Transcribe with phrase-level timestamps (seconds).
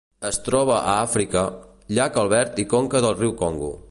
[0.27, 1.43] Es troba a Àfrica:
[1.99, 3.73] llac Albert i conca del riu Congo.